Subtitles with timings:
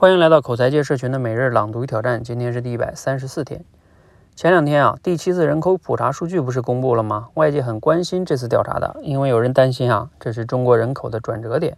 [0.00, 3.64] 欢迎来到口才界社群的每日朗读与挑战，今天是第一百三十四天。
[4.36, 7.30] 前两天啊，第七次人口普查数据不是公布了吗？
[7.34, 11.76] 外界很关心这次调查的，因为有人担心啊，这是中国人口的转折点。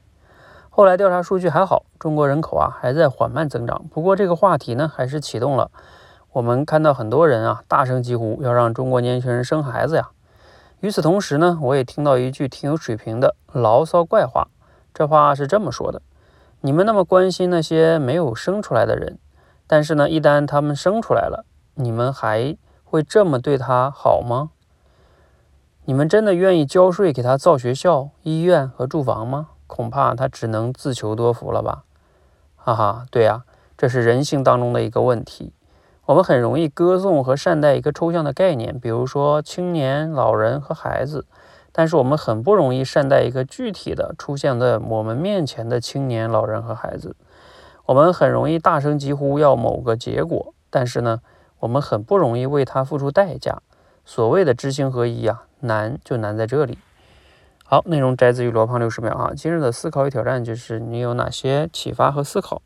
[0.68, 3.86] 后来调查数据还好，中国人口啊还在缓慢增长。
[3.90, 5.70] 不过这个话题呢，还是启动了。
[6.32, 10.10] 我们看到很多人啊，大声疾呼要让中国年轻人生孩子呀。
[10.80, 14.48] 与此同时呢，我也听到一句挺有水平的牢骚怪话，
[14.92, 16.02] 这话是这么说的。
[16.62, 19.18] 你们那么关心那些没有生出来的人，
[19.66, 24.50] 但是呢，一旦他们生出来了，你们还会这么对他好吗？
[25.86, 29.48] 你们真的愿意交税给他造学校、医院和住房吗？
[29.66, 31.84] 恐怕他只能自求多福了吧。
[32.56, 33.44] 哈哈，对呀，
[33.78, 35.54] 这是人性当中的一个问题。
[36.04, 41.24] 我们很容易歌颂和善待一个抽象的概念，比如说青年、老人和孩子。
[41.72, 47.14] 但是我们很不容易善待一个具体的出现在我们面前的青年、老人和孩子。
[47.86, 51.20] 我们很容易大声疾呼要某个结果，但是呢，
[51.58, 53.62] 我们很不容易为他付出代价。
[54.04, 56.78] 所谓的知行合一啊，难就难在这里。
[57.64, 59.32] 好，内容摘自于罗胖六十秒啊。
[59.36, 62.62] 今日的思考与挑战就是你有哪些启发和思考？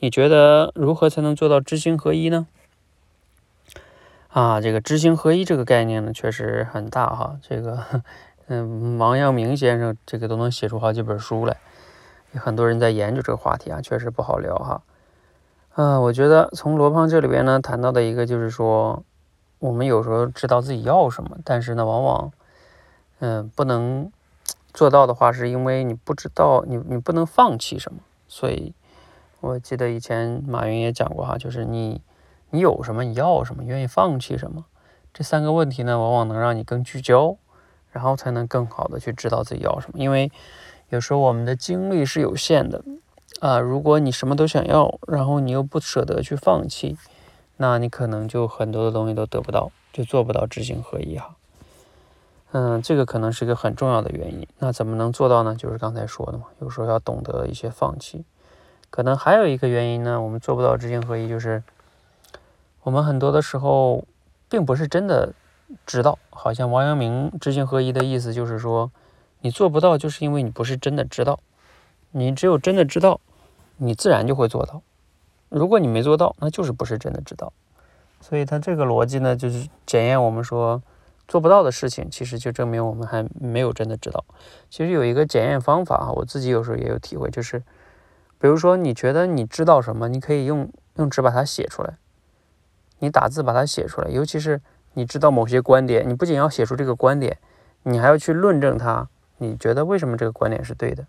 [0.00, 2.46] 你觉得如何才能做到知行合一呢？
[4.28, 7.38] 啊，这个知行合一这个概念呢，确实很大哈。
[7.40, 8.02] 这个。
[8.50, 11.58] 嗯，王阳明先生这个都能写出好几本书来，
[12.32, 14.80] 有很多人在研究这个话题啊，确实不好聊哈。
[15.74, 19.04] 嗯，我觉得从罗胖这里边呢谈到的一个就是说，
[19.58, 22.32] 我们有时候知道自己要什么，但是呢，往往
[23.18, 24.10] 嗯不能
[24.72, 27.98] 做到的话，是因为你不知道你你不能放弃什么。
[28.28, 28.72] 所以
[29.40, 32.00] 我记得以前马云也讲过哈，就是你
[32.48, 34.64] 你有什么，你要什么，愿意放弃什么，
[35.12, 37.36] 这三个问题呢，往往能让你更聚焦。
[37.98, 40.30] 然后才能更好的去知道自己要什么，因为
[40.90, 42.80] 有时候我们的精力是有限的
[43.40, 43.58] 啊。
[43.58, 46.96] 如果你什么都想要，然后你又不舍得去放弃，
[47.56, 51.34] 那你可能就很多的东西都得不到，就做不到知行合一哈。
[52.52, 54.46] 嗯，这个可能是一个很重要的原因。
[54.60, 55.56] 那怎么能做到呢？
[55.56, 58.24] 就是刚才说的嘛，有时候要懂得一些放弃。
[58.90, 61.64] 可能还有一个原因呢，我们做不到知行合一，就是
[62.84, 64.04] 我们很多的时候
[64.48, 65.34] 并不是真的。
[65.86, 68.90] 知道，好像王阳明知行合一的意思就是说，
[69.40, 71.40] 你做不到，就是因为你不是真的知道。
[72.12, 73.20] 你只有真的知道，
[73.76, 74.80] 你自然就会做到。
[75.50, 77.52] 如果你没做到，那就是不是真的知道。
[78.20, 80.82] 所以他这个逻辑呢，就是检验我们说
[81.26, 84.24] 做不到的事情，其实就证明我们还没有真的知道。
[84.70, 87.58] 其实有一个检验方法啊，我自己有时候也有体会，就是
[88.38, 91.98] 比如说你觉得你知道什么，你可以用用纸把它写出来，
[93.00, 94.62] 你打字把它写出来，尤其是。
[94.98, 97.38] 你知道某些观点，你不仅要写出这个观点，
[97.84, 99.06] 你还要去论证它。
[99.36, 101.06] 你觉得为什么这个观点是对的？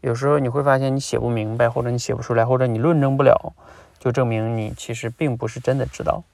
[0.00, 3.52] 有时候你会发现你写不明白，或者你写不出来，或者你论证不了，
[3.98, 6.24] 就证明你其实并不是真的知道，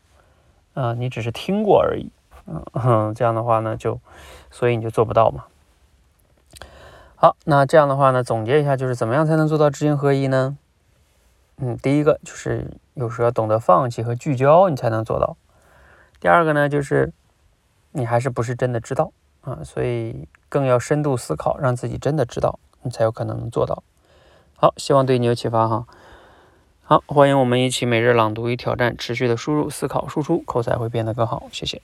[0.74, 2.08] 啊，你只是听过而已。
[2.46, 3.98] 嗯， 这样的话呢，就
[4.52, 5.46] 所以你就做不到嘛。
[7.16, 10.56] 好，那这样的话呢，总结一下，就是怎么样才能做到知行合一呢？
[11.56, 15.36] 嗯，第一个就是有时候要懂得放弃和聚焦，你才能做到。
[16.26, 17.12] 第二个呢，就是
[17.92, 23.84] 你还是不是真的知道啊，所以更要深度思考，让自己真的知道，你才有可能做到。
[24.56, 25.86] 好，希望对你有启发哈。
[26.82, 31.44] 好，欢迎我们一起每日朗读与挑战，持续的输入、思考、输出，口才会变得更好。
[31.52, 31.80] 谢谢。